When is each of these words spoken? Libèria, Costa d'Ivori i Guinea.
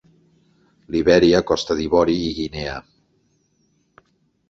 Libèria, 0.95 1.43
Costa 1.53 1.79
d'Ivori 1.81 2.19
i 2.31 2.35
Guinea. 2.41 2.83